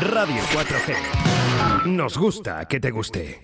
[0.00, 1.86] Radio 4G.
[1.86, 3.40] Nos gusta que te guste.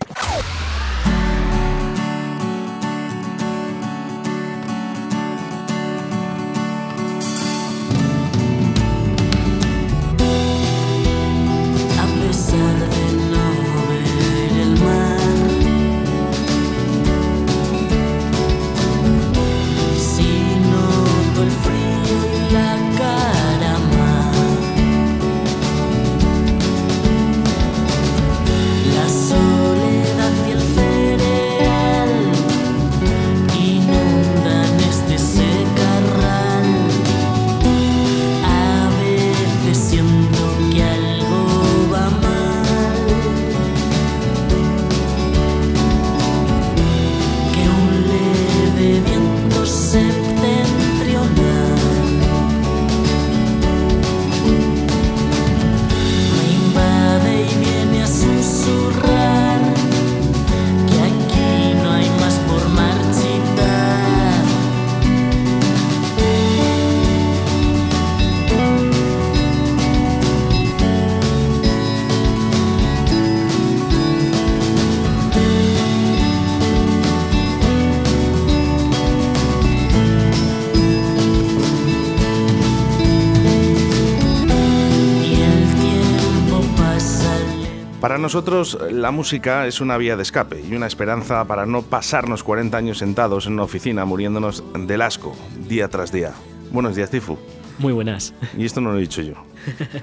[88.24, 92.74] Nosotros la música es una vía de escape y una esperanza para no pasarnos 40
[92.74, 95.36] años sentados en una oficina muriéndonos del asco
[95.68, 96.32] día tras día.
[96.72, 97.36] Buenos días, Tifu.
[97.78, 98.32] Muy buenas.
[98.56, 99.34] Y esto no lo he dicho yo.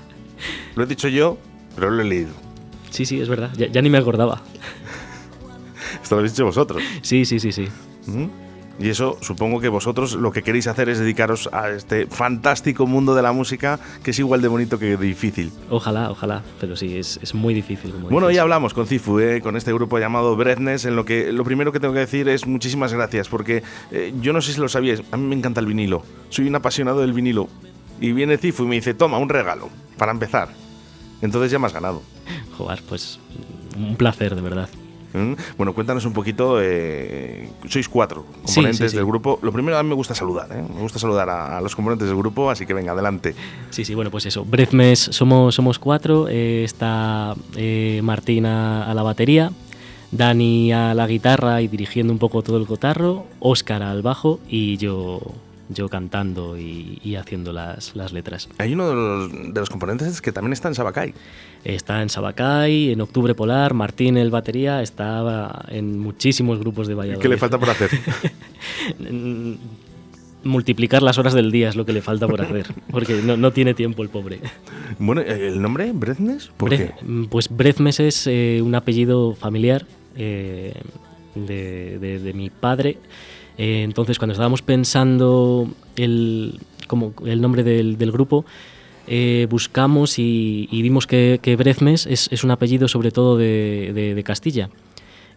[0.76, 1.40] lo he dicho yo,
[1.74, 2.30] pero lo he leído.
[2.92, 3.52] Sí, sí, es verdad.
[3.56, 4.44] Ya, ni me acordaba.
[6.04, 6.84] Esto lo habéis dicho vosotros.
[7.02, 7.70] Sí, sí, sí, sí.
[8.06, 8.28] ¿Mm?
[8.80, 13.14] Y eso supongo que vosotros lo que queréis hacer es dedicaros a este fantástico mundo
[13.16, 15.52] de la música que es igual de bonito que difícil.
[15.70, 17.94] Ojalá, ojalá, pero sí, es, muy difícil.
[18.10, 21.44] bueno, ya hablamos con Cifu, eh, con este grupo llamado Breathness, en lo que lo
[21.44, 24.70] primero que tengo que decir es muchísimas gracias, porque eh, yo no sé si lo
[24.70, 27.48] sabíais, a mí me encanta el vinilo, soy un apasionado del vinilo.
[28.00, 30.50] Y viene Cifu y me dice, toma, un regalo, para empezar.
[31.22, 32.02] Entonces ya me has ganado.
[32.58, 33.20] Joder, pues
[33.78, 34.70] un placer, de verdad.
[35.14, 35.34] ¿Mm?
[35.58, 36.62] Bueno, cuéntanos un poquito.
[36.62, 39.40] Eh, sois cuatro componentes del grupo.
[39.42, 40.50] Lo primero, a mí me gusta saludar.
[40.52, 40.64] ¿eh?
[40.74, 43.36] Me gusta saludar a, los componentes del grupo, así que venga, adelante.
[43.70, 44.46] Sí, sí, bueno, pues eso.
[44.46, 46.28] Brezmes somos, somos cuatro.
[46.30, 47.36] Eh, está
[48.02, 49.52] Martina a la batería.
[50.12, 54.76] Dani a la guitarra y dirigiendo un poco todo el cotarro, Óscar al bajo y
[54.76, 55.22] yo
[55.74, 58.50] yo cantando y, haciendo las, las, letras.
[58.58, 61.14] Hay uno de los, de los, componentes que también está en Sabacay.
[61.64, 67.22] Está en Sabacay, en Octubre Polar, Martín el batería, estaba en muchísimos grupos de Valladolid.
[67.22, 67.90] ¿Qué le falta por hacer?
[70.44, 73.52] Multiplicar las horas del día es lo que le falta por hacer, porque no, no
[73.52, 74.40] tiene tiempo el pobre.
[74.98, 75.92] Bueno, ¿el nombre?
[75.94, 76.50] ¿Brezmes?
[76.58, 76.94] ¿Por qué?
[77.30, 80.74] Pues Brezmes es eh, un apellido familiar eh,
[81.36, 82.98] de, de mi padre
[83.62, 88.44] eh, entonces, cuando estábamos pensando el, como el nombre del, grupo,
[89.06, 94.72] eh, buscamos y, vimos que, que Brezmes es, un apellido sobre todo de, Castilla.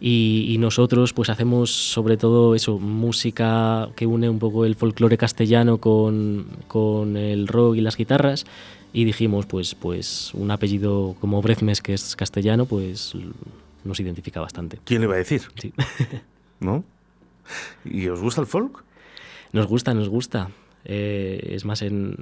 [0.01, 5.77] Y, nosotros pues hacemos sobre todo eso, música que une un poco el folclore castellano
[5.77, 8.47] con, con, el rock y las guitarras.
[8.95, 13.13] Y dijimos, pues, pues un apellido como Brezmes, que es castellano, pues
[13.85, 14.79] nos identifica bastante.
[14.83, 15.43] ¿Quién le va a decir?
[15.57, 15.75] Sí.
[16.61, 16.85] ¿No?
[17.85, 18.85] ¿Y os gusta el folk?
[19.53, 20.51] Nos gusta, nos gusta.
[20.85, 22.17] Eh, es más, en,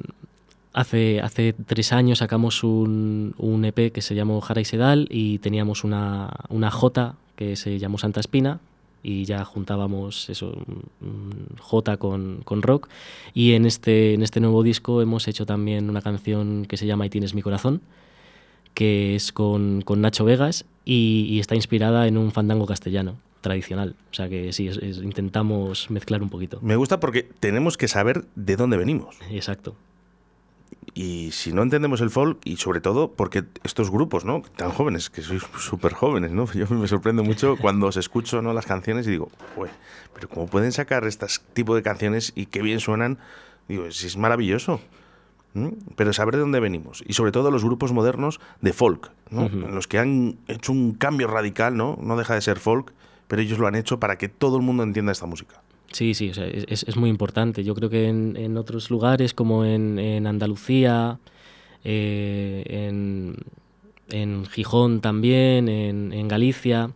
[0.72, 5.38] hace, hace tres años sacamos un, un EP que se llamó Jara y Sedal y
[5.38, 8.60] teníamos una, una J que se llamó Santa Espina
[9.02, 10.56] y ya juntábamos eso,
[11.58, 12.88] J con, con, rock.
[13.34, 17.06] Y en este, en este nuevo disco hemos hecho también una canción que se llama
[17.06, 17.80] Y tienes mi corazón,
[18.74, 23.96] que es con, con Nacho Vegas y, y, está inspirada en un fandango castellano tradicional.
[24.10, 24.70] O sea que sí,
[25.02, 26.58] intentamos mezclar un poquito.
[26.62, 29.16] Me gusta porque tenemos que saber de dónde venimos.
[29.30, 29.76] Exacto.
[30.94, 34.42] Y si no entendemos el folk, y sobre todo porque estos grupos, ¿no?
[34.56, 36.46] Tan jóvenes, que sois súper jóvenes, ¿no?
[36.52, 38.52] Yo me sorprendo mucho cuando os escucho ¿no?
[38.52, 39.30] las canciones y digo,
[40.14, 43.18] pero ¿cómo pueden sacar este tipo de canciones y qué bien suenan?
[43.68, 44.80] Digo, si es maravilloso.
[45.96, 47.04] Pero saber de dónde venimos.
[47.06, 49.50] Y sobre todo los grupos modernos de folk, ¿no?
[49.50, 51.98] Los que han hecho un cambio radical, ¿no?
[52.00, 52.92] No deja de ser folk
[53.32, 55.62] pero ellos lo han hecho para que todo el mundo entienda esta música.
[55.90, 57.64] Sí, sí, es, muy importante.
[57.64, 61.18] Yo creo que en, otros lugares como en, Andalucía,
[61.82, 63.32] eh,
[64.10, 66.90] en, Gijón también, en, Galicia,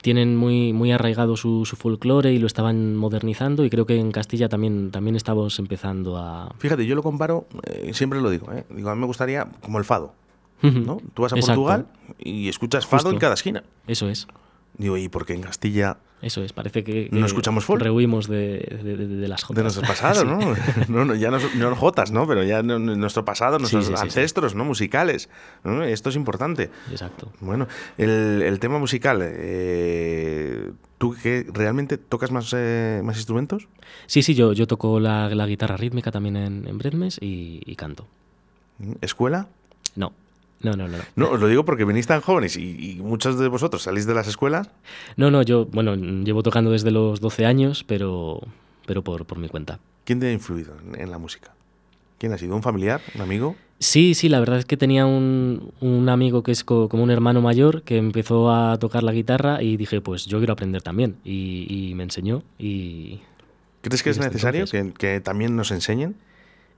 [0.00, 4.12] tienen muy, muy arraigado su, su folclore y lo estaban modernizando y creo que en
[4.12, 6.54] Castilla también, también estamos empezando a...
[6.60, 8.64] Fíjate, yo lo comparo, eh, siempre lo digo, ¿eh?
[8.70, 10.14] digo, a mí me gustaría como el fado.
[10.62, 10.98] ¿no?
[11.14, 11.62] Tú vas a Exacto.
[11.62, 13.10] Portugal y escuchas fado Justo.
[13.10, 13.64] en cada esquina.
[13.88, 14.28] Eso es,
[14.78, 16.52] Digo, ¿y por qué en Castilla eso es.
[16.52, 17.80] Parece que, ¿No escuchamos folk?
[17.80, 19.62] rehuimos de, de- de- de las de jotas.
[19.62, 20.26] nuestro pasado, Sí.
[20.26, 20.38] ¿no?
[20.88, 22.26] no, no, Ya no, no jotas, ¿no?
[22.26, 24.02] Pero ya nuestro pasado, nuestros sí, sí, sí.
[24.02, 24.64] ancestros, ¿no?
[24.64, 25.28] Musicales.
[25.62, 25.84] ¿no?
[25.84, 26.70] Esto es importante.
[26.90, 27.30] Exacto.
[27.40, 33.68] Bueno, el, el tema musical, eh, ¿tú que realmente tocas más, eh, más instrumentos?
[34.06, 37.76] Sí, sí, yo, yo toco la, la guitarra rítmica también en, en Bredmes y, y
[37.76, 38.06] canto.
[39.00, 39.46] ¿Escuela?
[39.96, 40.12] No,
[40.62, 40.98] no, no, no.
[40.98, 41.04] no.
[41.16, 44.14] No, os lo digo porque venís tan jóvenes y, y muchos de vosotros salís de
[44.14, 44.68] las escuelas.
[45.16, 48.40] No, no, yo, bueno, llevo tocando desde los 12 años, pero,
[48.86, 49.78] pero por, por mi cuenta.
[50.04, 51.52] ¿Quién te ha influido en, en la música?
[52.18, 52.56] ¿Quién ha sido?
[52.56, 53.00] ¿Un familiar?
[53.14, 53.54] ¿Un amigo?
[53.80, 57.12] Sí, sí, la verdad es que tenía un, un amigo que es co- como un
[57.12, 61.16] hermano mayor que empezó a tocar la guitarra y dije, pues yo quiero aprender también.
[61.24, 63.20] Y, y me enseñó y...
[63.82, 66.16] ¿Crees que es necesario que, que también nos enseñen?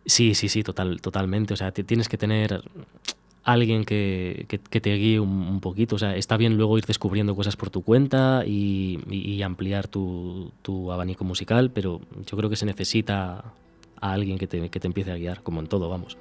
[0.04, 1.54] Sí, sí, sí, total, totalmente.
[1.54, 2.62] O sea, ti- tienes que tener
[3.52, 5.96] alguien que, que- te guíe un, poquito.
[5.96, 9.88] O sea, está bien luego ir descubriendo cosas por tu cuenta y, y- y ampliar
[9.88, 13.52] tu, tu abanico musical, pero yo creo que se necesita
[14.00, 16.16] a alguien que te, que te empiece a guiar, como en todo, vamos.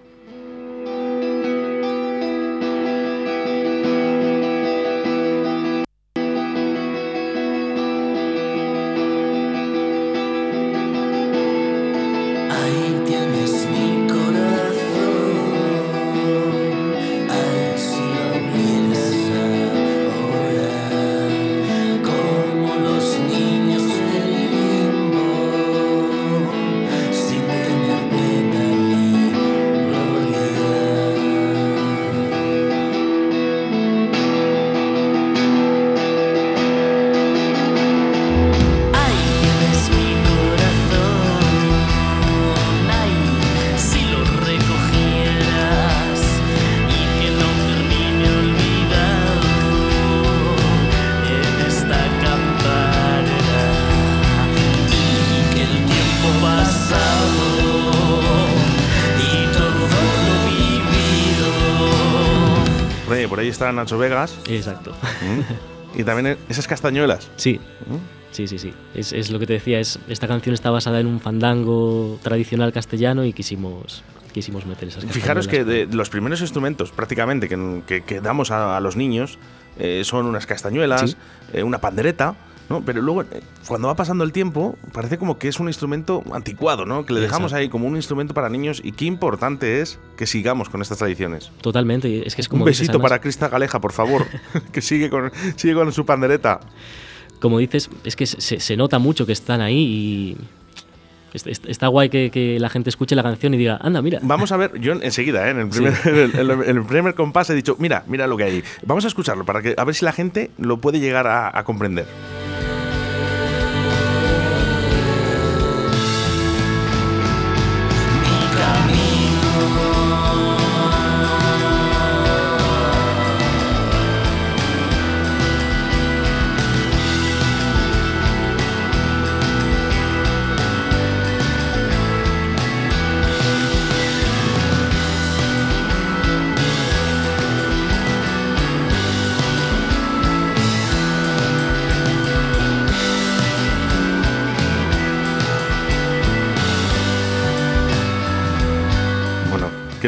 [63.71, 64.38] Nacho Vegas.
[64.48, 64.92] Exacto.
[64.92, 66.00] ¿Mm?
[66.00, 67.30] Y también esas castañuelas.
[67.36, 67.60] Sí,
[68.31, 68.74] sí, sí, sí.
[68.94, 72.71] Es, es lo que te decía, es, esta canción está basada en un fandango tradicional
[72.71, 78.01] castellano y quisimos, quisimos meter esas Fijaros que de los primeros instrumentos prácticamente que, que-
[78.04, 79.39] que damos a, a los niños
[79.80, 81.16] eh, son unas castañuelas, Sí.
[81.54, 82.36] eh, una pandereta,
[82.69, 82.81] ¿no?
[82.86, 86.86] Pero luego, eh, cuando va pasando el tiempo, parece como que es un instrumento anticuado,
[86.86, 87.06] ¿no?
[87.06, 87.62] Que le dejamos Exacto.
[87.62, 91.51] ahí como un instrumento para niños y qué importante es que sigamos con estas tradiciones.
[91.62, 94.25] Totalmente, es que es como un dices, besito además, para Crista Galeja, por favor,
[94.71, 96.60] que sigue con, sigue con su pandereta.
[97.42, 100.38] como dices, es que se, se nota mucho que están ahí y
[101.33, 104.19] es- es- está guay que, que la gente escuche la canción y diga, anda, mira.
[104.24, 105.51] Vamos a ver, yo enseguida, ¿eh?
[105.51, 108.25] en, el primer, en el- en el- en el primer compás he dicho, mira, mira
[108.27, 108.63] lo que hay.
[108.86, 111.63] Vamos a escucharlo para que a ver si la gente lo puede llegar a, a
[111.63, 112.06] comprender.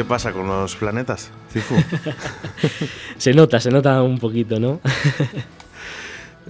[0.02, 1.76] ¿Qué pasa con los planetas, Cifu?
[3.18, 4.80] Se nota, se nota un poquito, ¿no?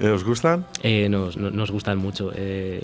[0.14, 0.64] ¿Os gustan?
[0.82, 2.32] Eh, nos, no- nos gustan mucho.
[2.34, 2.82] Eh,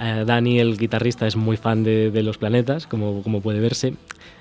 [0.00, 3.94] eh, Dani, el guitarrista, es muy fan de, de los planetas, como, como puede verse.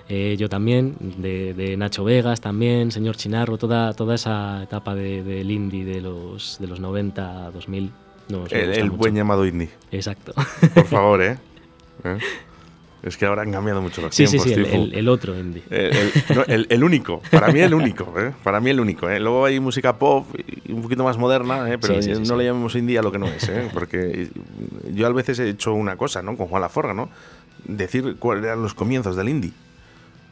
[0.10, 5.22] Eh, yo también, de, de Nacho Vegas también, Señor Chinarro, toda, toda esa etapa de-
[5.22, 7.92] del indie de los, de los 90, 2000.
[8.30, 9.70] Nos, El, buen llamado indie.
[9.92, 10.34] Exacto.
[10.74, 11.38] Por favor, ¿eh?
[12.04, 12.18] ¿Eh?
[13.02, 14.84] Es que ahora han cambiado mucho los sí, sí, tiempos, sí, el, Cifu.
[14.84, 15.64] el- el otro indie.
[15.70, 18.34] El, el- no, el- único, para mí el único, ¿eh?
[18.44, 19.10] para mí el único.
[19.10, 19.20] ¿eh?
[19.20, 20.28] Luego hay música pop
[20.68, 21.78] un poquito más moderna, ¿eh?
[21.80, 22.36] pero Sí, sí, sí, no sí.
[22.36, 23.70] le llamemos indie a lo que no es, ¿eh?
[23.74, 24.28] porque
[24.94, 26.36] yo a veces he hecho una cosa, ¿no?
[26.36, 27.10] Con Juan Laforga, ¿no?
[27.66, 29.52] Decir cuáles eran los comienzos del indie.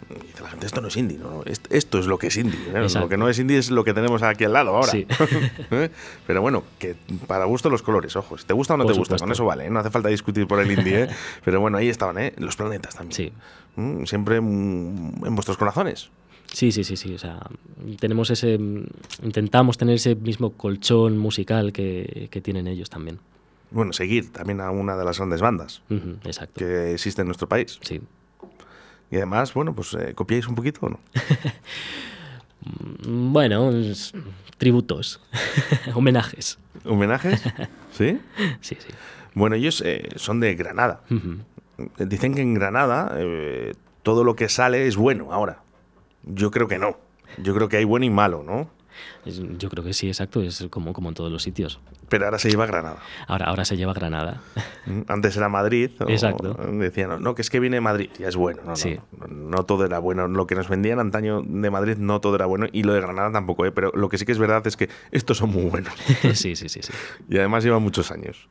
[0.09, 2.27] Y dice la gente, esto no es indie, no, no, est- esto es lo que
[2.27, 2.57] es indie.
[2.73, 2.87] ¿eh?
[2.99, 4.91] Lo que no es indie es lo que tenemos aquí al lado ahora.
[4.91, 5.05] Sí.
[5.71, 5.89] ¿Eh?
[6.25, 6.95] Pero bueno, que
[7.27, 9.43] para gusto los colores, ojo, si te gusta o no Por te gusta, con eso
[9.45, 9.69] vale, ¿eh?
[9.69, 11.07] no hace falta discutir por el indie, ¿eh?
[11.45, 12.33] pero bueno, ahí estaban, ¿eh?
[12.37, 13.13] los planetas también.
[13.15, 13.33] Sí.
[13.75, 16.09] Mm, Siempre mm, en vuestros corazones.
[16.53, 17.13] Sí, sí, sí, sí.
[17.13, 17.39] O sea,
[17.99, 18.57] tenemos ese.
[19.21, 23.19] Intentamos tener ese mismo colchón musical que, que tienen ellos también.
[23.69, 25.81] Bueno, seguir también a una de las grandes bandas
[26.23, 26.53] exacto.
[26.59, 27.77] que existe en nuestro país.
[27.81, 27.99] Sí.
[29.11, 30.99] Y además, bueno, pues eh, copiáis un poquito o no.
[33.07, 33.71] Bueno,
[34.57, 35.21] tributos,
[35.93, 36.59] homenajes.
[36.85, 37.41] ¿Homenajes?
[37.91, 38.19] ¿Sí?
[38.61, 38.87] Sí, sí.
[39.33, 41.01] Bueno, ellos eh, son de Granada.
[41.99, 43.73] Dicen que en Granada eh,
[44.03, 45.61] todo lo que sale es bueno ahora.
[46.23, 46.97] Yo creo que no.
[47.37, 48.69] Yo creo que hay bueno y malo, ¿no?
[49.25, 50.41] Es- Yo creo que sí, exacto.
[50.41, 51.79] Es como, como en todos los sitios.
[52.09, 52.97] Pero ahora se lleva a Granada.
[53.27, 54.41] Ahora, ahora se lleva Granada.
[54.85, 55.91] Mm, Antes era Madrid.
[55.99, 56.53] o- Exacto.
[56.53, 58.09] Decían, no, no, que es que viene Madrid.
[58.19, 58.61] Ya es bueno.
[58.65, 58.97] No, Sí.
[59.17, 60.27] no, no todo era bueno.
[60.27, 62.67] Lo que nos vendían antaño de Madrid no todo era bueno.
[62.71, 63.71] Y lo de Granada tampoco, ¿eh?
[63.71, 65.93] Pero lo que sí que es verdad es que estos son muy buenos.
[66.33, 66.93] sí, sí, sí, sí.
[67.29, 68.47] Y además lleva muchos años.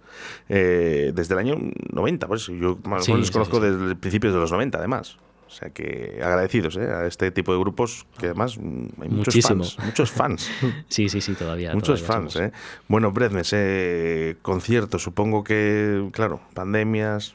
[0.48, 1.56] Eh, desde el año
[1.92, 5.16] 90, pues yo más Sí, los sí, conozco desde principios de los 90, además.
[5.56, 6.82] O sea que agradecidos ¿eh?
[6.86, 9.64] a este tipo de grupos que además mm, hay muchos Muchísimo.
[9.64, 9.78] fans.
[9.86, 10.50] Muchos fans.
[10.88, 11.72] Sí, sí, sí, todavía.
[11.72, 12.36] muchos todavía fans.
[12.36, 12.52] ¿eh?
[12.88, 17.34] Bueno, Brednes, eh, conciertos, supongo que, claro, pandemias.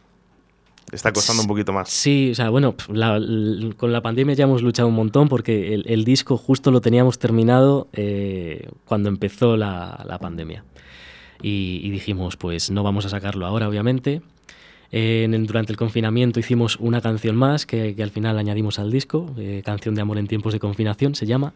[0.92, 1.90] Está costando un poquito más.
[1.90, 3.20] Sí, o sea, bueno, la-
[3.78, 7.18] con la pandemia ya hemos luchado un montón porque el, el disco justo lo teníamos
[7.18, 10.64] terminado eh, cuando empezó la, la pandemia.
[11.42, 14.22] Y, y dijimos, pues no vamos a sacarlo ahora, obviamente.
[14.92, 18.92] Eh, en durante el confinamiento hicimos una canción más que, que al final añadimos al
[18.92, 21.54] disco, eh, Canción de Amor en Tiempos de Confinación se llama.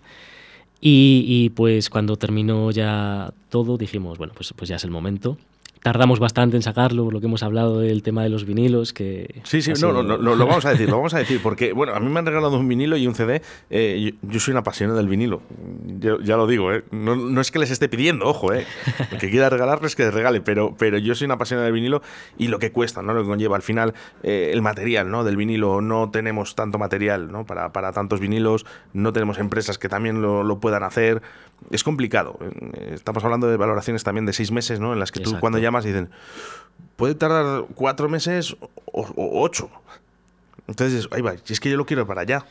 [0.82, 5.38] Y, y, pues cuando terminó ya todo dijimos, bueno, pues, pues ya es el momento.
[5.86, 9.40] Tardamos bastante en sacarlo, por lo que hemos hablado del tema de los vinilos, que...
[9.44, 11.40] Sí, sí, no, sido- no, no, lo, lo vamos a decir, lo vamos a decir,
[11.44, 13.44] porque, bueno, a mí me han regalado un vinilo y un CD.
[13.70, 15.44] eh, yo, yo soy una apasionada del vinilo,
[16.00, 16.84] yo, ya lo digo, ¿eh?
[16.90, 18.66] No, no es que les esté pidiendo, ojo, ¿eh?
[19.12, 22.02] El que quiera regalarles que les regale, pero, pero yo soy una apasionada del vinilo
[22.40, 23.14] y lo que cuesta, ¿no?
[23.14, 25.24] Lo que conlleva al final eh, el material, ¿no?
[25.24, 27.46] Del vinilo, no tenemos tanto material, ¿no?
[27.46, 31.22] Para, para tantos vinilos, no tenemos empresas que también lo, lo puedan hacer.
[31.72, 32.38] Es complicado.
[32.42, 34.92] eh, Estamos hablando de valoraciones también de seis meses, ¿no?
[34.94, 35.42] En las que tú Exacto.
[35.76, 36.10] Llamas dicen,
[36.96, 38.56] puede tardar cuatro meses
[38.86, 39.70] o, o ocho.
[40.68, 42.46] Entonces, ahí va, si es que yo lo quiero para allá,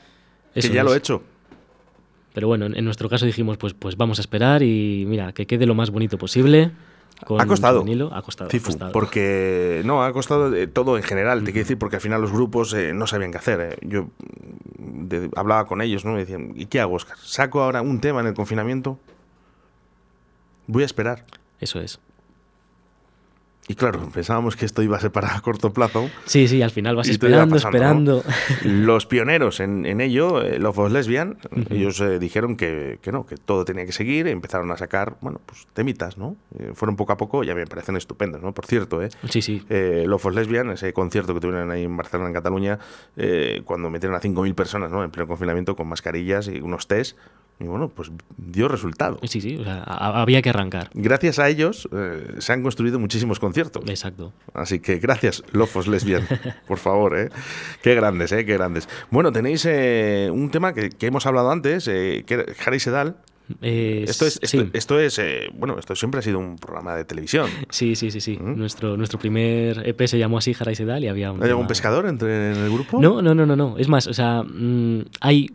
[0.55, 0.85] Eso que ya es.
[0.85, 1.23] lo he hecho.
[2.33, 5.67] Pero bueno, en, nuestro caso dijimos, pues, pues vamos a esperar y mira, que quede
[5.67, 6.73] lo más bonito posible.
[7.27, 7.85] Con ha costado.
[7.85, 8.11] vinilo.
[8.13, 8.51] Ha costado.
[8.53, 8.93] ha costado.
[8.93, 12.33] porque no, ha costado eh, todo en general, te quiero decir, porque al final los
[12.33, 13.61] grupos eh, no sabían qué hacer.
[13.61, 13.77] eh.
[13.83, 14.09] Yo
[14.79, 16.13] mm, de- hablaba con ellos, ¿no?
[16.13, 17.17] Me decían, ¿y qué hago, Oscar?
[17.19, 18.99] ¿Saco ahora un tema en el confinamiento?
[20.67, 21.25] Voy a esperar.
[21.61, 22.01] Eso es.
[23.67, 26.11] Y claro, pensábamos que esto iba a ser para corto plazo.
[26.27, 28.25] Sí, sí, al final vas Y esperando, pasando, esperando.
[28.63, 28.71] ¿no?
[28.85, 31.39] Los pioneros en, en ello, eh, Love Was Lesbian,
[31.71, 35.41] ellos eh, dijeron que, que no, que todo tenía que seguir, empezaron a sacar, bueno,
[35.47, 36.37] pues temitas, ¿no?
[36.59, 38.53] Eh, fueron poco a poco, ya me parecen estupendos, ¿no?
[38.53, 39.09] Por cierto, ¿eh?
[39.31, 39.65] Sí, sí.
[39.71, 42.79] eh, Love Was Lesbian, ese concierto que tuvieron ahí en Barcelona, en Cataluña,
[43.17, 45.03] eh, cuando metieron a 5.000 personas ¿no?
[45.03, 47.17] en pleno confinamiento con mascarillas y unos test,
[47.61, 49.19] y bueno, pues dio resultado.
[49.25, 50.91] Sí, sí, o sea, ha- había que arrancar.
[50.95, 53.85] Gracias a ellos eh, se han construido muchísimos conciertos.
[53.89, 54.33] Exacto.
[54.53, 56.27] Así que gracias, Lofos Lesbian,
[56.67, 57.31] por favor, ¿eh?
[57.83, 58.45] Qué grandes, ¿eh?
[58.45, 58.89] Qué grandes.
[59.11, 63.17] Bueno, tenéis eh, un tema que, que hemos hablado antes, eh, que Harry Sedal.
[63.61, 64.71] Eh, Esto es, esto, sí.
[64.73, 67.51] esto es eh, bueno, esto siempre ha sido un programa de televisión.
[67.69, 68.39] Sí, sí, sí, sí.
[68.41, 68.57] ¿Mm?
[68.57, 71.43] Nuestro, nuestro primer EP se llamó así, Jara y Sedal, y había un.
[71.43, 72.99] ¿Hay algún tema- pescador entre, en el grupo?
[73.03, 73.77] No, no, no, no, no.
[73.77, 75.51] Es más, o sea, mm, hay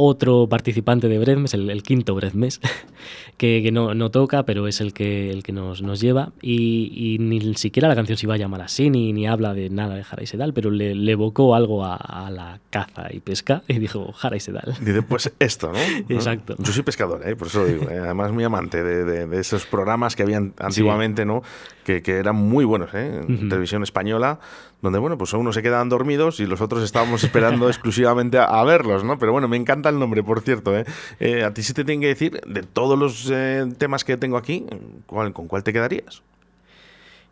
[0.00, 2.60] otro participante de Bredmes, el, el quinto Bredmes,
[3.36, 6.32] que, que no, no toca, pero es el que, el que nos, nos lleva.
[6.42, 9.70] Y, y ni siquiera la canción se iba a llamar así, ni, ni habla de
[9.70, 13.20] nada de Jara y Sedal, pero le, le evocó algo a, a la caza y
[13.20, 14.74] pesca y dijo Jara y Sedal.
[14.80, 15.78] Dice, pues esto, ¿no?
[16.14, 16.54] Exacto.
[16.58, 17.36] Yo soy pescador, ¿eh?
[17.36, 17.90] por eso lo digo.
[17.90, 17.98] ¿eh?
[17.98, 21.42] Además, muy amante de, de- de esos programas que habían antiguamente, ¿no?
[21.84, 23.20] Que, que eran muy buenos, ¿eh?
[23.26, 23.48] En Ujú.
[23.48, 24.38] televisión española,
[24.82, 28.64] donde, bueno, pues unos se quedaban dormidos y los otros estábamos esperando exclusivamente a, a
[28.64, 29.18] verlos, ¿no?
[29.18, 30.84] Pero bueno, me encanta el nombre, por cierto, ¿eh?
[31.20, 34.36] Eh, a ti sí te tienen que decir, de todos los eh, temas que tengo
[34.36, 34.64] aquí,
[35.06, 36.22] ¿cuál- ¿con cuál te quedarías?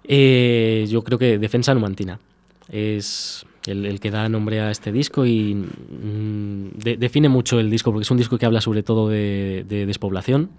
[0.04, 2.18] Eh, yo creo que Defensa Numantina
[2.70, 7.70] es el, el que da nombre a este disco y mm, de- define mucho el
[7.70, 10.50] disco porque es un disco que habla sobre todo de, de despoblación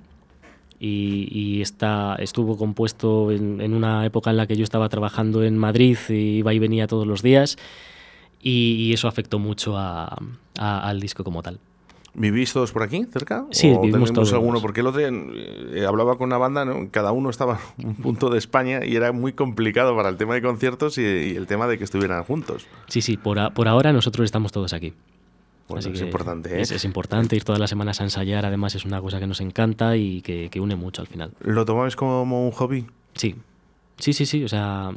[0.80, 5.44] y, y está, estuvo compuesto en, en una época en la que yo estaba trabajando
[5.44, 7.58] en Madrid y iba y venía todos los días
[8.42, 10.18] y, y eso afectó mucho a-
[10.58, 11.60] a- al disco como tal.
[12.16, 13.46] ¿Vivís todos por aquí, cerca?
[13.52, 14.34] Sí, ¿O vivimos todos.
[14.34, 14.60] alguno?
[14.62, 16.90] Porque el otro día eh, hablaba con una banda, ¿no?
[16.92, 20.34] cada uno estaba en un punto de España y era muy complicado para el tema
[20.34, 22.66] de conciertos y, y el tema de que estuvieran juntos.
[22.88, 24.94] Sí, sí, por, a- por ahora nosotros estamos todos aquí.
[25.70, 26.62] Bueno, Así es importante, ¿eh?
[26.62, 29.40] Es, es importante ir todas las semanas a ensayar, además es una cosa que nos
[29.40, 31.32] encanta y que, que une mucho al final.
[31.42, 32.88] ¿Lo tomáis como un hobby?
[33.14, 33.36] Sí,
[33.98, 34.92] sí, sí, sí, o sea,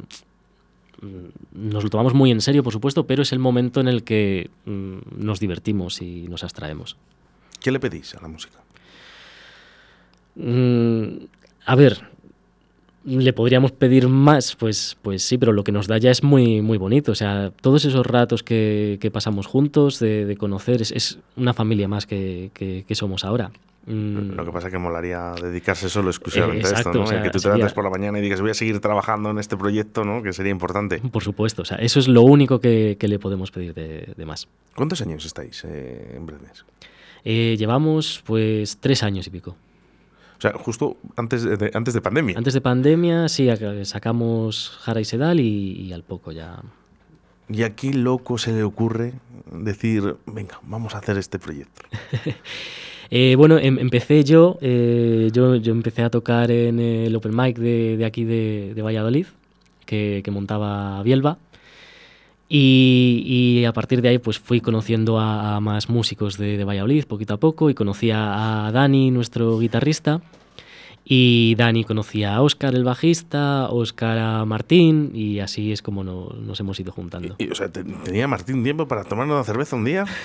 [1.01, 4.03] mm, nos lo tomamos muy en serio, por supuesto, pero es el momento en el
[4.03, 6.97] que mm, nos divertimos y nos abstraemos.
[7.61, 8.57] ¿Qué le pedís a la música?
[10.35, 11.25] Mm,
[11.65, 12.09] a ver,
[13.05, 16.61] le podríamos pedir más, pues, pues sí, pero lo que nos da ya es muy,
[16.61, 17.11] muy bonito.
[17.11, 21.53] O sea, todos esos ratos que, que pasamos juntos, de, de conocer, es, es una
[21.53, 23.51] familia más que, que- que somos ahora.
[23.85, 27.01] Mm, Lo que pasa es que molaría dedicarse solo exclusivamente Eh, a esto, ¿no?
[27.03, 28.79] o sea, que tú te sería- levantes por la mañana y digas, voy a seguir
[28.79, 30.23] trabajando en este proyecto, ¿no?
[30.23, 30.99] Que sería importante.
[30.99, 34.25] Por supuesto, o sea, eso es lo único que, que le podemos pedir de, de
[34.25, 34.47] más.
[34.75, 36.63] ¿Cuántos años estáis eh, en Brenes?
[37.25, 39.57] Eh, llevamos pues tres años y pico.
[40.43, 42.37] O sea, justo antes de, antes de pandemia.
[42.37, 46.61] Antes de pandemia, sí, ac- sacamos Jara y Sedal y, y al poco ya.
[47.47, 49.13] ¿Y a qué loco se le ocurre
[49.53, 51.81] decir, venga, vamos a hacer este proyecto?
[53.15, 57.57] Eh, bueno, em- empecé yo, eh, yo, yo empecé a tocar en el Open Mic
[57.59, 59.27] de, de aquí de, de Valladolid,
[59.85, 61.37] que, que montaba Bielba.
[62.55, 67.05] Y, y a partir de ahí pues fui conociendo a, más músicos de, de Valladolid
[67.05, 70.21] poquito a poco y conocí a, a Dani, nuestro guitarrista.
[71.05, 76.29] Y Dani conocía a Óscar, el bajista, Óscar a Martín y así es como no-
[76.29, 77.35] nos hemos ido juntando.
[77.39, 80.05] Y, o sea, te- ¿tenía Martín tiempo para tomar una cerveza un día?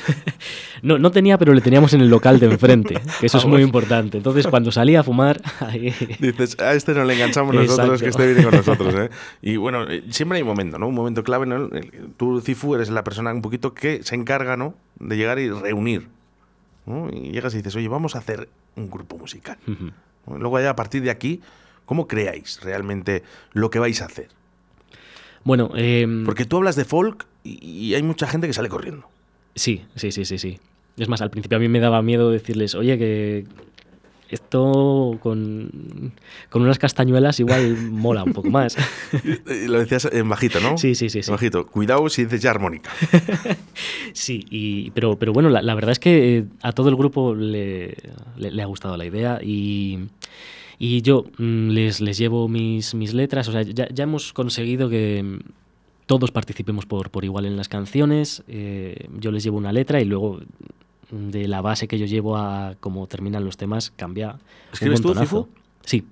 [0.80, 3.44] No, no tenía, pero le teníamos en el local de enfrente, que eso Ah, es
[3.46, 3.66] muy bueno.
[3.66, 4.16] importante.
[4.18, 5.42] Entonces cuando salía a fumar,
[6.20, 8.02] Dices, a este no le enganchamos nosotros, Exacto.
[8.04, 8.94] que este viene con nosotros.
[8.94, 9.10] ¿eh?
[9.42, 10.86] Y bueno, eh, siempre hay un momento, ¿no?
[10.86, 11.68] Un momento clave, ¿no?
[12.16, 14.74] Tú, Cifu, eres la persona un poquito que se encarga, ¿no?
[15.00, 16.06] De llegar y reunir.
[16.86, 17.10] ¿no?
[17.12, 19.58] Y llegas y dices, oye, vamos a hacer un grupo musical.
[19.66, 19.86] Ujú.
[19.86, 19.92] ¿no?
[20.26, 21.40] Luego ya a partir de aquí,
[21.86, 23.22] ¿cómo creáis realmente
[23.52, 24.28] lo que vais a hacer?
[25.44, 29.08] Bueno, em, Porque tú hablas de folk y, y hay mucha gente que sale corriendo.
[29.54, 30.58] sí, sí, sí, sí, sí.
[30.96, 33.46] Es más, al principio a mí me daba miedo decirles, oye, que
[34.30, 36.12] esto con,
[36.50, 38.76] con unas castañuelas igual mola un poco más.
[39.66, 40.76] Lo decías en bajito, ¿no?
[40.78, 41.30] Sí, sí, sí, sí.
[41.30, 41.66] En bajito.
[41.66, 42.90] Cuidado si dices ya armónica.
[44.12, 47.34] Sí, y, pero, pero bueno, la, la verdad es que eh, a todo el grupo
[47.34, 47.94] le,
[48.36, 49.98] le- le ha gustado la idea y,
[50.78, 53.48] y yo mm, les, les llevo mis, mis letras.
[53.48, 55.38] O sea, ya, ya hemos conseguido que
[56.06, 58.42] todos participemos por, por igual en las canciones.
[58.48, 60.40] eh, yo les llevo una letra y luego
[61.10, 64.32] de la base que yo llevo a cómo terminan los temas cambia.
[64.32, 64.38] un
[64.72, 65.42] ¿Escribes tú, montonazo.
[65.44, 65.48] Cifu?
[65.84, 66.06] Sí.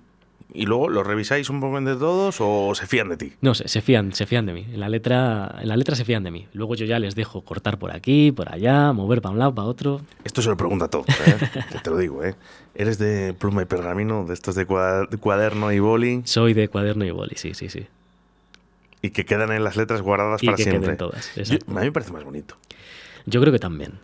[0.55, 3.33] ¿Y luego lo revisáis un poco de todos o se fían de ti?
[3.43, 4.65] No, se, se fían, se fían de mí.
[4.73, 6.47] En la letra, en la letra se fían de mí.
[6.55, 9.67] Luego yo ya les dejo cortar por aquí, por allá, mover para un lado, para
[9.69, 10.01] otro.
[10.25, 11.37] Esto se lo pregunta a todos, ¿eh?
[11.73, 12.37] Que te lo digo, ¿eh?
[12.75, 16.69] ¿Eres de pluma y pergamino, de estos de cua- de cuaderno y boli, Soy de
[16.69, 17.87] cuaderno y boli, sí, sí, sí.
[19.03, 20.83] y que quedan en las letras guardadas Y para que siempre?
[20.85, 21.35] queden todas.
[21.35, 22.57] Yo- a mí me parece más bonito.
[23.27, 23.95] Yo creo que también.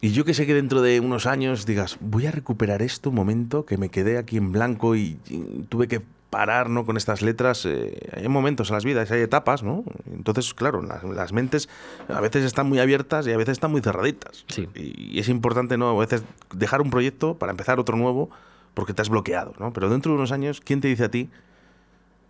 [0.00, 3.16] Y yo que sé que dentro de unos años digas, voy a recuperar esto un
[3.16, 6.84] momento, que me quedé aquí en blanco y, y tuve que parar ¿no?
[6.84, 7.64] con estas letras.
[7.66, 9.82] eh, hay momentos en las vidas, hay etapas, ¿no?
[10.12, 11.68] Entonces, claro, las, las mentes
[12.08, 14.44] a veces están muy abiertas y a veces están muy cerraditas.
[14.46, 14.68] Sí.
[14.74, 15.88] Y es importante, ¿no?
[15.88, 16.22] A veces
[16.54, 18.30] dejar un proyecto para empezar otro nuevo
[18.74, 19.72] porque te has bloqueado, ¿no?
[19.72, 21.28] Pero dentro de unos años, ¿quién te dice a ti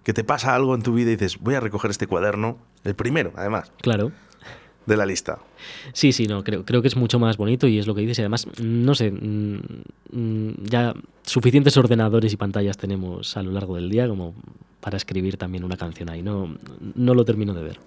[0.04, 2.94] que te pasa algo en tu vida y dices, voy a recoger este cuaderno, el
[2.94, 4.11] primero, además, Claro.
[4.88, 5.38] De la lista?
[5.92, 8.18] Sí, sí, no, creo, creo que es mucho más bonito y es lo que dices.
[8.18, 9.61] Y además, no sé, mm,
[10.12, 14.35] mm, ya suficientes ordenadores y pantallas tenemos a lo largo del día como
[14.81, 16.22] para escribir también una canción ahí.
[16.22, 16.57] No,
[16.94, 17.79] no lo termino de ver.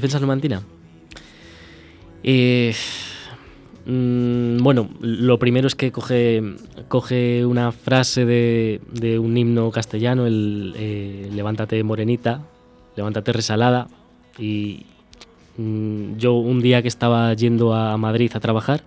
[0.00, 0.62] ¿Defensa numantina?
[2.22, 2.74] Eh,
[3.84, 6.42] mm, bueno, lo primero es que coge,
[6.88, 12.40] coge una frase de, un himno castellano, el eh, Levántate morenita,
[12.96, 13.88] levántate resalada.
[14.38, 14.86] Y
[15.58, 18.82] mm, yo un día que estaba yendo a Madrid a trabajar,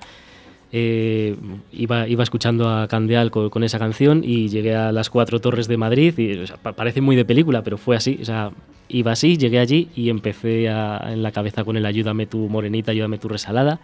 [0.71, 1.35] eh,
[1.71, 5.77] iba, iba escuchando a Candeal con, esa canción y llegué a las cuatro torres de
[5.77, 6.43] Madrid y
[6.75, 8.19] parece muy de película, pero fue así.
[8.89, 12.91] Iba así, llegué allí y empecé a- en la cabeza con el ayúdame tu morenita,
[12.91, 13.79] ayúdame tu resalada.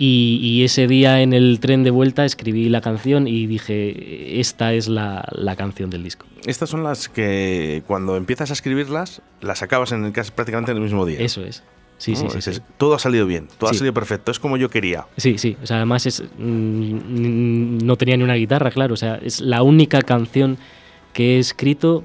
[0.00, 4.72] Y, y ese día en el tren de vuelta escribí la canción y dije, esta
[4.72, 6.24] es la, la canción del disco.
[6.46, 10.84] Estas son las que cuando empiezas a escribirlas, las acabas en el prácticamente en el
[10.84, 11.18] mismo día.
[11.18, 11.64] Eso es.
[11.96, 12.30] Sí, sí, ¿no?
[12.30, 12.62] sí, Dices, sí.
[12.76, 13.80] Todo ha salido bien, todo ha Sí.
[13.80, 15.06] salido perfecto, es como yo quería.
[15.16, 15.56] Sí, sí.
[15.60, 18.94] O sea, además es, mm, no tenía ni una guitarra, claro.
[18.94, 20.58] O sea, es la única canción
[21.12, 22.04] que he escrito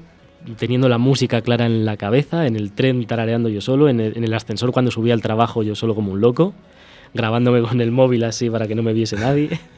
[0.58, 4.16] teniendo la música clara en la cabeza, en el tren tarareando yo solo, en el,
[4.16, 6.54] en el ascensor cuando subía al trabajo yo solo como un loco,
[7.14, 9.60] grabándome con el móvil así para que no me viese nadie.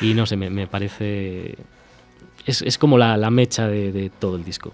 [0.00, 1.56] Y no sé, me, me parece...
[2.46, 4.72] Es, es como la, la mecha de, de todo el disco.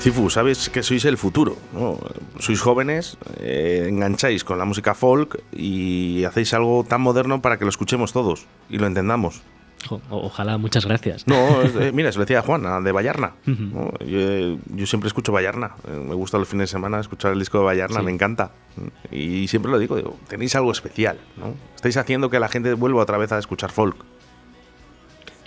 [0.00, 1.98] Cifu, sabes que sois el futuro, ¿no?
[2.38, 7.64] Sois jóvenes, eh, engancháis con la música folk y hacéis algo tan moderno para que
[7.64, 9.42] lo escuchemos todos y lo entendamos.
[9.90, 11.26] O- ojalá, muchas gracias.
[11.26, 11.34] No,
[11.80, 13.34] eh, mira, se lo decía Juan, de.
[13.46, 13.92] ¿no?
[14.06, 15.72] Yo, yo siempre escucho Vallarna.
[15.86, 18.04] eh, Me gusta los fines de semana escuchar el disco de Vallarna, Sí.
[18.06, 18.52] me encanta.
[19.10, 21.18] Y siempre lo digo, digo, tenéis algo especial.
[21.36, 21.52] ¿no?
[21.76, 23.96] Estáis haciendo que la gente vuelva otra vez a escuchar folk.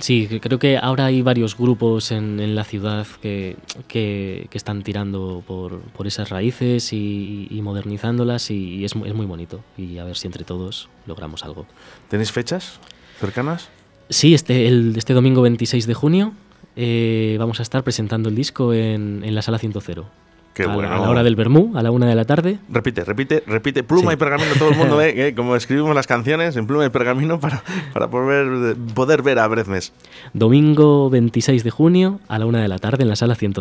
[0.03, 3.55] Sí, creo que ahora hay varios grupos en, en la ciudad que,
[3.87, 9.13] que- que están tirando por, por esas raíces y, y modernizándolas y, es, mu- es
[9.13, 9.61] muy bonito.
[9.77, 11.65] Y a ver si entre todos logramos algo.
[12.09, 12.81] ¿Tenéis fechas
[13.17, 13.69] cercanas?
[14.09, 16.33] Sí, este, el, este domingo 26 de junio
[16.75, 19.71] eh, vamos a estar presentando el disco en, en la sala 100.
[20.53, 20.93] Qué a, la- bueno.
[20.93, 22.59] a la hora del Bermú, a la una de la tarde.
[22.69, 23.83] Repite, repite, repite.
[23.83, 24.13] Pluma Sí.
[24.13, 27.39] y pergamino, todo el mundo ve eh, como escribimos las canciones en pluma y pergamino
[27.39, 27.63] para,
[27.93, 29.93] para poder, poder ver a Brezmes.
[30.33, 33.53] Domingo 26 de junio a la una de la tarde en la sala 100.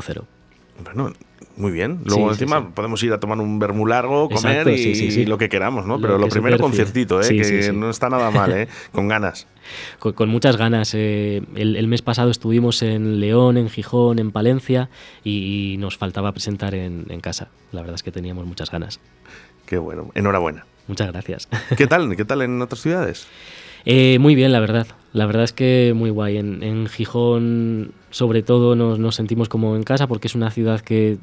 [0.84, 1.12] Bueno,
[1.56, 2.00] muy bien.
[2.04, 2.66] Luego Sí, encima sí.
[2.74, 4.70] podemos ir a tomar un vermú largo, comer Exacto,
[5.20, 5.96] y, lo que queramos, ¿no?
[5.96, 7.28] Lo Pero lo primero conciertito, ¿eh?
[7.28, 8.68] Que no está nada mal, ¿eh?
[8.92, 9.46] Con ganas.
[9.98, 10.92] con, con muchas ganas.
[10.94, 14.88] eh, el, el mes pasado estuvimos en León, en Gijón, en Palencia
[15.24, 17.48] y, y nos faltaba presentar en, en casa.
[17.72, 19.00] La verdad es que teníamos muchas ganas.
[19.66, 20.10] Qué bueno.
[20.14, 20.66] Enhorabuena.
[20.88, 21.48] Muchas gracias.
[21.76, 22.16] ¿Qué tal?
[22.16, 23.26] ¿Qué tal en otras ciudades?
[23.84, 24.86] Eh, muy bien, la verdad.
[25.12, 26.38] La verdad es que muy guay.
[26.38, 30.80] En, en Gijón, sobre todo, nos, nos sentimos como en casa porque es una ciudad
[30.80, 31.18] que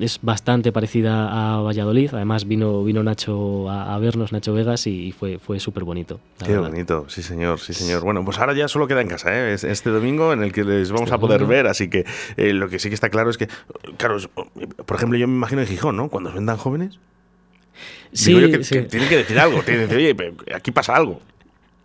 [0.00, 2.10] es bastante parecida a Valladolid.
[2.12, 6.20] Además, vino, vino Nacho a, a vernos, Nacho Vegas, y, fue, fue súper bonito.
[6.44, 6.70] Qué verdad.
[6.70, 8.02] bonito, sí señor, sí señor.
[8.02, 9.54] Bueno, pues ahora ya solo queda en casa, ¿eh?
[9.54, 11.56] Es este domingo en el que les vamos Este a poder domingo.
[11.56, 12.04] ver, así que
[12.36, 13.48] eh, lo que sí que está claro es que,
[13.96, 14.16] claro,
[14.86, 16.08] por ejemplo, yo me imagino en Gijón, ¿no?
[16.08, 16.98] Cuando ven tan jóvenes,
[18.12, 18.74] Sí, digo yo que, sí.
[18.76, 21.20] que tienen que decir algo, tienen que decir, oye, aquí pasa algo.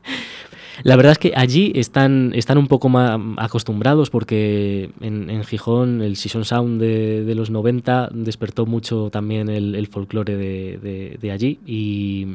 [0.84, 6.02] La verdad es que allí están, están un poco más acostumbrados porque en, en Gijón
[6.02, 11.18] el Season Sound de, de los 90 despertó mucho también el, el folclore de, de-
[11.22, 12.28] de allí y,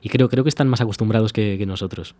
[0.00, 2.14] y creo, creo que están más acostumbrados que, que nosotros.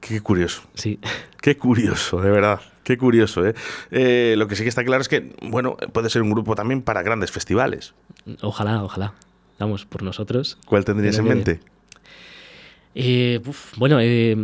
[0.00, 0.62] Qué curioso.
[0.74, 0.98] Sí,
[1.40, 2.60] Qué curioso, de verdad.
[2.84, 3.54] Qué curioso, ¿eh?
[3.90, 6.82] Eh, Lo que sí que está claro es que, bueno, puede ser un grupo también
[6.82, 7.94] para grandes festivales.
[8.42, 9.14] ojalá, ojalá.
[9.58, 10.58] Vamos, por nosotros.
[10.66, 11.60] ¿Cuál tendrías en mente?
[12.98, 14.34] Eh, uf, bueno, eh,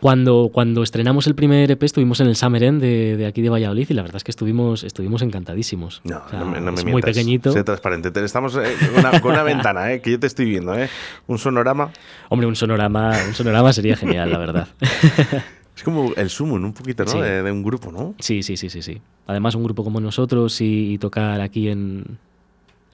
[0.00, 3.50] cuando, cuando estrenamos el primer EP estuvimos en el Summer End de, de aquí de
[3.50, 6.00] Valladolid y la verdad es que estuvimos, estuvimos encantadísimos.
[6.04, 6.92] No, O sea, no me, no me es mientas.
[6.92, 7.52] muy pequeñito.
[7.52, 8.10] Sé transparente.
[8.10, 8.62] Te- Estamos eh,
[8.94, 10.00] con, una, con una ventana, ¿eh?
[10.00, 10.88] Que yo te estoy viendo, ¿eh?
[11.26, 11.90] Un sonorama.
[12.28, 14.68] Hombre, un sonorama, un sonorama sería genial, la verdad.
[15.74, 17.10] Es como el sumo, un poquito, ¿no?
[17.10, 17.18] Sí.
[17.18, 18.14] De, de un grupo, ¿no?
[18.18, 19.00] Sí, sí, sí, sí, sí.
[19.26, 22.18] Además, un grupo como nosotros y, y tocar aquí en,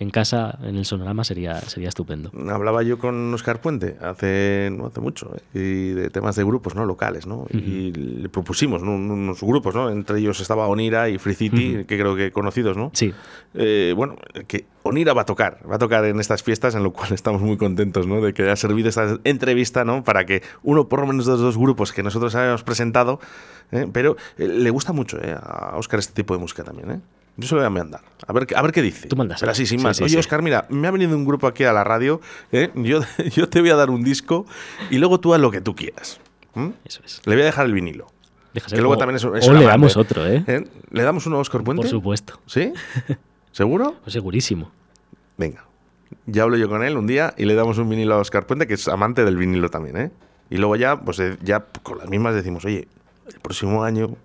[0.00, 2.30] en casa, en el sonorama, sería, sería estupendo.
[2.50, 5.40] Hablaba yo con Oscar Puente hace no hace mucho ¿eh?
[5.58, 7.46] y de temas de grupos no locales, ¿no?
[7.50, 8.94] Y le propusimos ¿no?
[8.94, 9.90] Un- unos grupos, ¿no?
[9.90, 11.86] Entre ellos estaba Onira y Free City, Ujú.
[11.86, 12.90] que creo que conocidos, ¿no?
[12.94, 13.12] Sí,
[13.54, 16.92] Eh, bueno, que Onira va a tocar, va a tocar en estas fiestas, en lo
[16.92, 18.20] cual estamos muy contentos, ¿no?
[18.20, 20.04] De que haya servido esta entrevista, ¿no?
[20.04, 23.18] Para que uno, por lo menos de los dos grupos que nosotros habíamos presentado,
[23.72, 23.88] ¿eh?
[23.92, 25.34] pero eh, le gusta mucho ¿eh?
[25.34, 27.00] a Oscar este tipo de música también, ¿eh?
[27.38, 28.02] Yo se lo voy a mandar.
[28.26, 29.08] A ver, qué- a ver qué dice.
[29.08, 29.52] Tú mandas, Pero ¿eh?
[29.52, 29.96] así, sin más.
[29.96, 30.18] sí, Oye, sí.
[30.18, 32.20] Oscar, mira, me ha venido un grupo aquí a la radio.
[32.52, 32.70] ¿eh?
[32.74, 33.00] Yo,
[33.34, 34.44] yo te voy a dar un disco
[34.90, 36.20] y luego tú haz lo que tú quieras.
[36.84, 37.22] eso es.
[37.24, 38.08] Le voy a dejar el vinilo.
[38.68, 40.42] Que luego también es, es o un le damos otro, ¿eh?
[40.48, 40.66] ¿Eh?
[40.90, 41.82] ¿Le damos uno a Oscar Puente?
[41.82, 42.40] Por supuesto.
[42.46, 42.72] ¿Sí?
[43.52, 43.94] ¿Seguro?
[44.02, 44.70] Pues segurísimo.
[45.36, 45.64] Venga.
[46.26, 48.66] ya hablo yo con él un día y le damos un vinilo a Oscar Puente,
[48.66, 50.10] que es amante del vinilo también, ¿eh?
[50.50, 52.88] Y luego ya, pues eh, ya con las mismas decimos, oye,
[53.32, 54.16] el próximo año,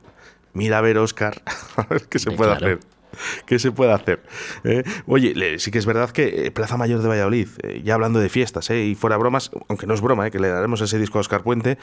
[0.54, 1.42] mira a ver Oscar,
[1.78, 2.66] a ver qué se Eh, puede claro.
[2.78, 2.80] hacer.
[3.46, 4.24] ¿Qué se puede hacer?
[4.64, 4.84] ¿Eh?
[5.08, 8.20] Oye, le- sí que es verdad que eh, Plaza Mayor de Valladolid, eh, ya hablando
[8.20, 8.84] de fiestas, ¿eh?
[8.86, 11.78] y fuera bromas, aunque no es broma, que le daremos ese disco a Oscar Puente,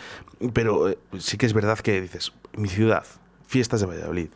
[0.53, 3.05] pero sí que es verdad que dices, mi ciudad,
[3.47, 4.29] fiestas de Valladolid,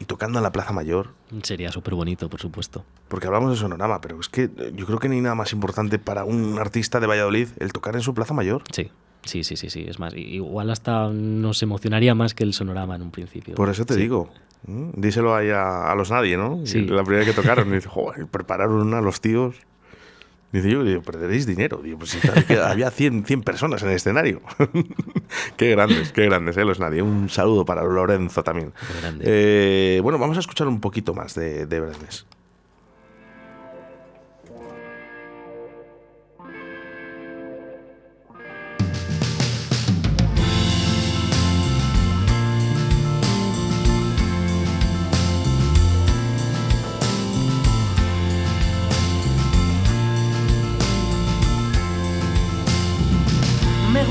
[0.00, 1.10] y tocando en la Plaza Mayor,
[1.42, 2.84] Sería súper bonito, por supuesto.
[3.08, 5.98] porque hablamos de sonorama, pero es que yo creo que no hay nada más importante
[5.98, 8.62] para un artista de Valladolid el tocar en su Plaza Mayor.
[8.72, 8.90] Sí,
[9.24, 9.84] sí, sí, sí, sí.
[9.88, 13.54] Es más, igual hasta nos emocionaría más que el sonorama en un principio.
[13.54, 14.00] Por eso te Sí.
[14.00, 14.30] digo.
[14.66, 14.90] ¿Mm?
[14.96, 16.60] Díselo ahí a, a los nadie, ¿no?
[16.64, 16.82] Sí.
[16.82, 19.56] La primera vez que tocaron, y dice, joder, prepararon una a los tíos.
[20.52, 21.80] Dice yo, digo, perderéis dinero.
[21.82, 24.40] Digo, pues que había 100, 100 personas en el escenario.
[25.56, 26.64] qué grandes, qué grandes, ¿eh?
[26.64, 27.02] Los nadie.
[27.02, 28.72] Un saludo para Lorenzo también.
[28.72, 29.24] Qué grande.
[29.26, 32.26] Eh, bueno, vamos a escuchar un poquito más de, de Brenes.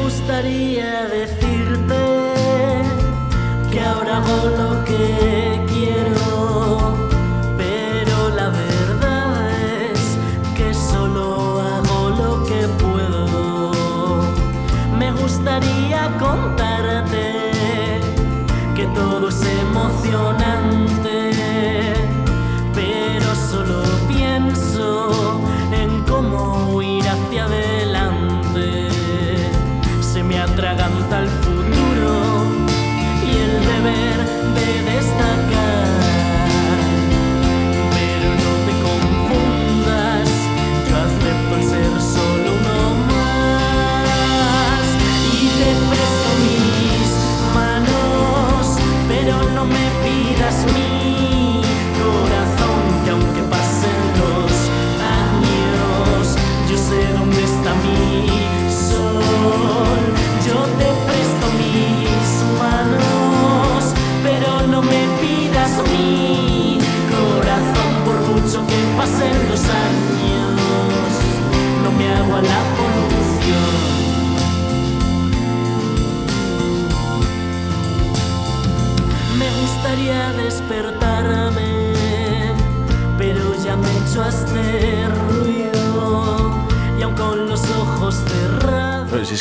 [0.03, 2.01] Gustaría decirte
[3.71, 6.93] que ahora hago lo que quiero,
[7.57, 9.49] pero la verdad
[9.91, 10.17] es
[10.57, 13.71] que solo hago lo que puedo.
[14.99, 18.01] Me gustaría contarte
[18.75, 20.62] que todo es emocionante,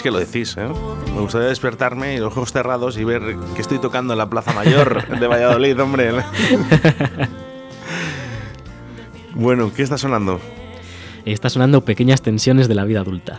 [0.03, 0.69] que lo decís, ¿eh?
[1.15, 3.23] Me gustaría despertarme y los ojos cerrados y ver
[3.55, 6.13] que estoy tocando en la Plaza Mayor de Valladolid, hombre.
[9.35, 10.41] bueno, ¿qué está sonando?
[11.25, 13.39] Está sonando pequeñas tensiones de la vida adulta.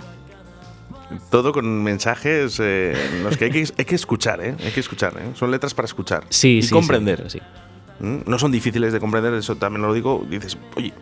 [1.30, 4.56] Todo con mensajes eh, en los que hay que, hay que escuchar, ¿eh?
[4.64, 5.32] Hay que escuchar, ¿eh?
[5.36, 7.30] Son letras para escuchar Sí, y sí, sí, comprender.
[7.30, 7.40] sí.
[7.40, 7.73] ¿Mm?
[8.00, 10.26] No son difíciles de comprender, eso también lo digo.
[10.30, 10.94] Dices, oye,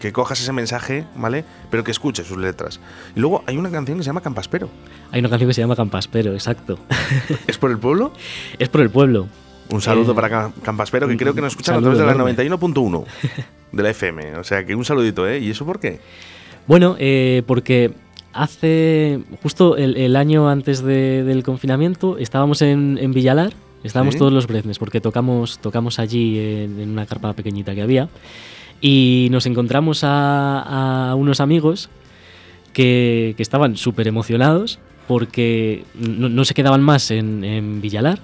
[0.00, 1.44] que cojas ese mensaje, ¿vale?
[1.70, 2.80] Pero que escuches sus letras.
[3.16, 4.68] Y luego hay una canción que se llama Campaspero.
[5.12, 6.78] Hay una canción que se llama Campaspero, exacto.
[7.46, 8.12] ¿Es por el pueblo?
[8.58, 9.28] es por el pueblo.
[9.70, 12.12] Un saludo Eh, para Cam- Campaspero, que creo que nos escuchan a través de la
[12.12, 12.50] saludo enorme.
[12.50, 13.04] 91.1
[13.72, 14.36] de la FM.
[14.36, 15.38] O sea, que un saludito, ¿eh?
[15.38, 16.00] ¿Y eso por qué?
[16.66, 17.94] Bueno, eh, porque
[18.34, 23.52] hace justo el, el año antes de- del confinamiento estábamos en, en Villalar,
[23.84, 24.18] estábamos Sí.
[24.18, 28.08] todos los breznes, porque tocamos, tocamos allí en, en una carpa pequeñita que había,
[28.80, 31.88] y nos encontramos a, a unos amigos
[32.72, 38.18] que, que estaban súper emocionados porque no, no se quedaban más en, en Villalar,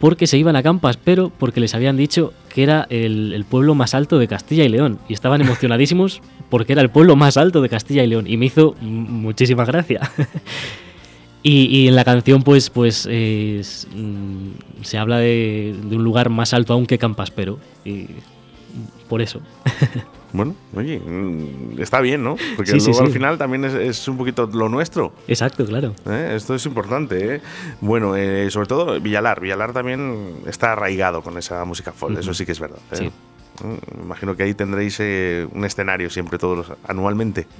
[0.00, 3.74] porque se iban a Campas, pero porque les habían dicho que era el, el pueblo
[3.74, 4.98] más alto de Castilla y León.
[5.08, 8.26] Y estaban emocionadísimos porque era el pueblo más alto de Castilla y León.
[8.26, 10.00] Y me hizo muchísima gracia.
[11.44, 16.28] y, y en la canción, pues, pues es, mm, se habla de, de un lugar
[16.30, 17.58] más alto aún que Campaspero.
[17.84, 18.06] Y
[19.08, 19.40] por eso.
[20.34, 22.34] Bueno, oye, mm, está bien, ¿no?
[22.56, 23.12] Porque Sí, sí, luego al sí.
[23.12, 25.12] final también es, es un poquito lo nuestro.
[25.28, 25.94] Exacto, claro.
[26.06, 26.32] ¿eh?
[26.34, 27.40] Esto es importante, ¿eh?
[27.80, 29.40] Bueno, eh, sobre todo Villalar.
[29.40, 32.80] Villalar también está arraigado con esa música folk, eso sí que es verdad.
[32.90, 32.96] ¿eh?
[32.96, 33.10] Sí.
[33.64, 37.46] Mm, Imagino que ahí tendréis eh, un escenario siempre, todos los, anualmente.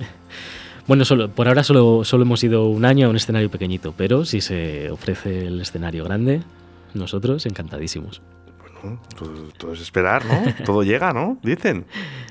[0.87, 4.25] Bueno, solo, por ahora solo, solo hemos ido un año a un escenario pequeñito, pero
[4.25, 6.43] si se ofrece el escenario grande,
[6.93, 8.21] nosotros encantadísimos.
[8.83, 10.43] Bueno, todo, todo es esperar, ¿no?
[10.67, 11.39] todo llega, ¿no?
[11.43, 11.87] Dicen.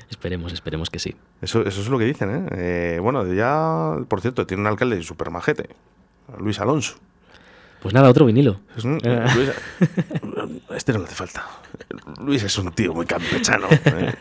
[0.10, 1.16] Esperemos, esperemos que sí.
[1.42, 2.46] Eso, eso es lo que dicen, ¿eh?
[2.96, 5.70] Eh, Bueno, ya, por cierto, tiene un alcalde súper majete,
[6.38, 6.96] Luis Alonso.
[7.82, 8.60] Pues nada, otro vinilo.
[8.78, 9.26] Es un- Ah.
[9.36, 9.52] Luis-
[10.76, 11.46] este no le hace falta.
[12.22, 13.68] Luis es un tío muy campechano.
[13.70, 14.14] ¿eh?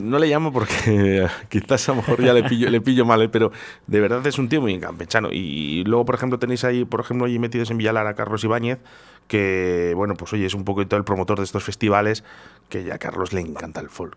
[0.00, 3.28] No le llamo porque quizás a lo mejor ya le pillo, le pillo mal, ¿eh?
[3.28, 3.52] pero
[3.86, 5.28] de verdad es un tío muy campechano.
[5.32, 8.78] Y luego, por ejemplo, tenéis ahí, por ejemplo, allí metidos en Villalar a Carlos Ibáñez,
[9.28, 12.24] que, bueno, pues oye, es un poquito el promotor de estos festivales,
[12.68, 14.16] que ya a Carlos le encanta el folk.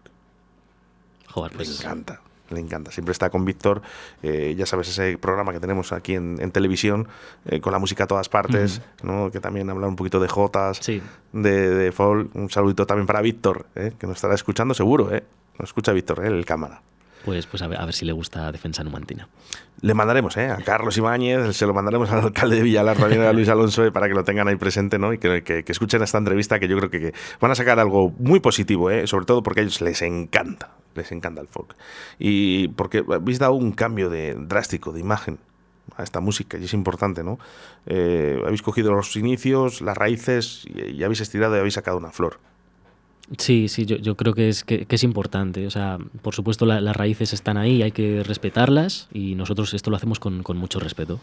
[1.27, 2.21] Joder, Le pues encanta,
[2.53, 2.91] le encanta.
[2.91, 3.81] Siempre está con Víctor,
[4.23, 7.07] eh, ya sabes, ese programa que tenemos aquí en, en televisión,
[7.45, 9.31] eh, con la música a todas partes, ¿no?
[9.31, 11.01] que también habla un poquito de jotas, Sí.
[11.33, 12.33] de, de folk.
[12.35, 13.93] Un saludito también para Víctor, ¿eh?
[13.99, 15.13] que nos estará escuchando seguro.
[15.13, 15.23] ¿eh?
[15.57, 16.27] Nos escucha Víctor, ¿eh?
[16.27, 16.81] el cámara.
[17.25, 19.27] Pues, pues a, ver, si le gusta Defensa Numantina.
[19.81, 20.49] Le mandaremos ¿eh?
[20.49, 23.91] a Carlos Ibáñez, se lo mandaremos al alcalde de Villalar, también a Luis Alonso, eh,
[23.91, 25.13] para que lo tengan ahí presente ¿no?
[25.13, 28.13] y que, que- escuchen esta entrevista, que yo creo que, que van a sacar algo
[28.19, 29.05] muy positivo, ¿eh?
[29.07, 31.75] sobre todo porque a ellos les encanta, les encanta el folk.
[32.17, 35.39] Y porque habéis dado un cambio de, drástico de imagen
[35.97, 37.39] a esta música y es importante, ¿no?
[37.85, 42.11] Eh, habéis cogido los inicios, las raíces y, y habéis estirado y habéis sacado una
[42.11, 42.39] flor.
[43.37, 45.67] Sí, sí, yo, yo creo que es, que, que es importante.
[45.67, 49.89] O sea, por supuesto la- las raíces están ahí, hay que respetarlas y nosotros esto
[49.91, 51.19] lo hacemos con, con mucho respeto.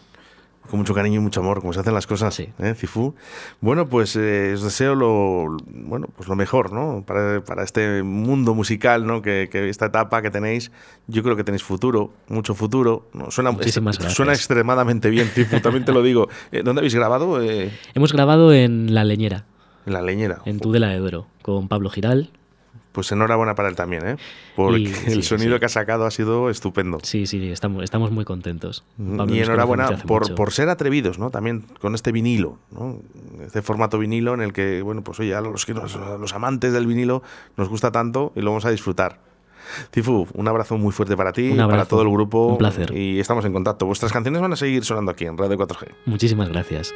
[0.69, 2.49] Con mucho cariño y mucho amor, como se hacen las cosas, Sí.
[2.59, 3.15] ¿eh, Cifú?
[3.61, 7.03] Bueno, pues eh, os deseo lo, bueno, pues lo mejor, ¿no?
[7.07, 9.21] Para, para este mundo musical, ¿no?
[9.21, 10.71] Que, que esta etapa que tenéis,
[11.07, 13.07] yo creo que tenéis futuro, mucho futuro.
[13.13, 13.31] ¿no?
[13.31, 14.15] Suena, Muchísimas gracias.
[14.17, 16.27] suena extremadamente bien, Cifú, también te lo digo.
[16.51, 17.41] Eh, ¿Dónde habéis grabado?
[17.41, 19.45] Eh, Hemos grabado en La Leñera,
[19.87, 20.39] en La Leñera.
[20.45, 22.29] en Tudela de Duero, con Pablo Giral.
[22.91, 24.17] Pues enhorabuena para él también, ¿eh?
[24.55, 25.59] Porque Y- el sonido sí.
[25.59, 26.97] que ha sacado ha sido estupendo.
[27.03, 28.83] Sí, sí, estamos, estamos muy contentos.
[28.97, 31.29] Pablo y enhorabuena por, ser atrevidos, ¿no?
[31.29, 32.99] También con este vinilo, ¿no?
[33.45, 36.87] Este formato vinilo en el que, bueno, pues oye, a los, que los amantes del
[36.87, 37.21] vinilo
[37.55, 39.19] nos gusta tanto y lo vamos a disfrutar.
[39.93, 42.47] Cifu, un abrazo muy fuerte para ti, para todo el grupo.
[42.47, 42.95] Un placer.
[42.97, 43.85] Y estamos en contacto.
[43.85, 45.87] Vuestras canciones van a seguir sonando aquí en Radio 4G.
[46.05, 46.93] Muchísimas gracias.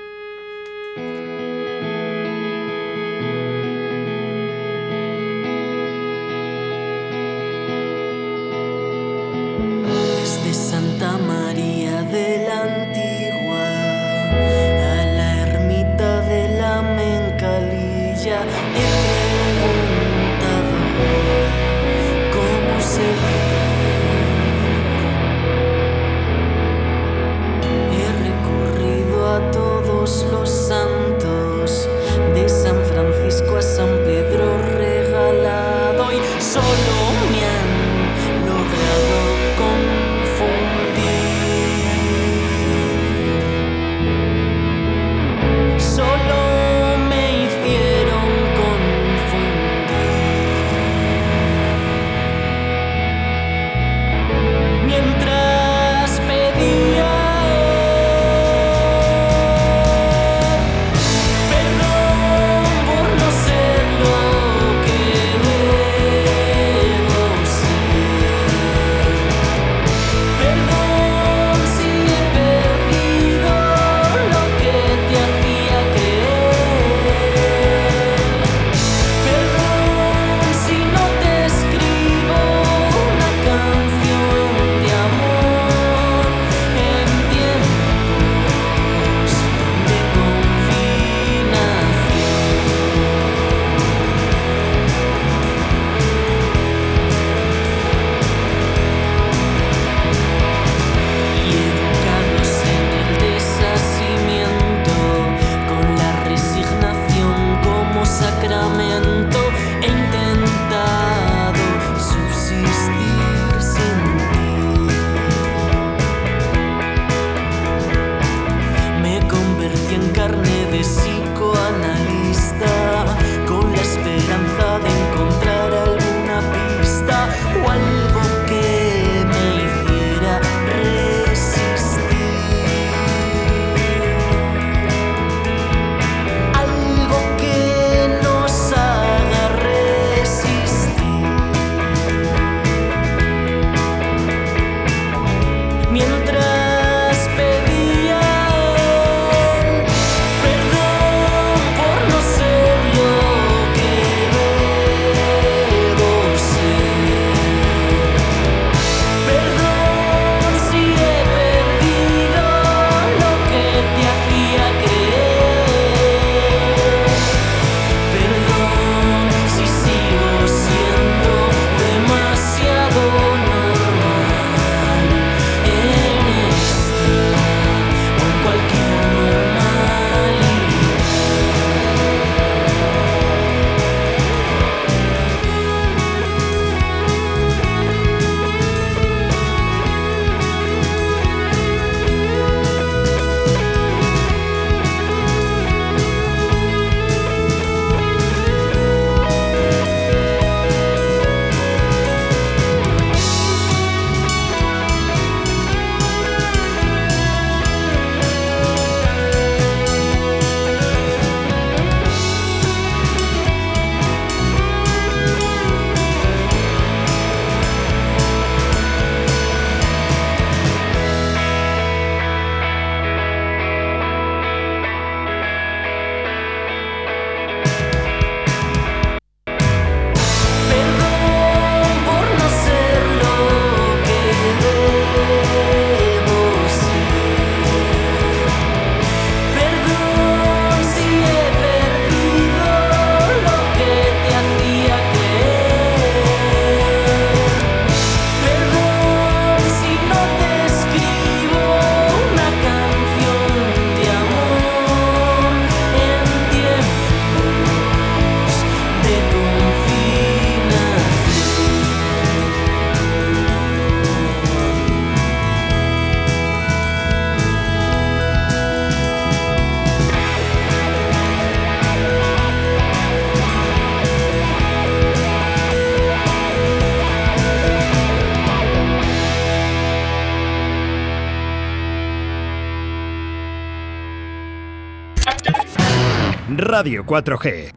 [286.81, 287.69] Radio 4G.